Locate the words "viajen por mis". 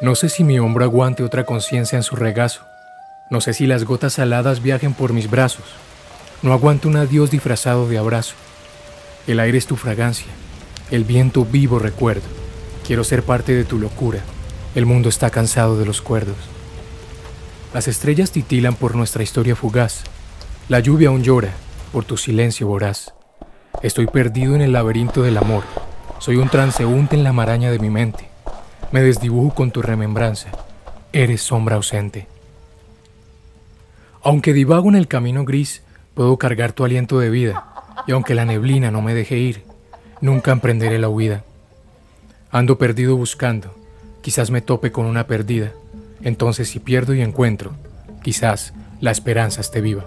4.62-5.28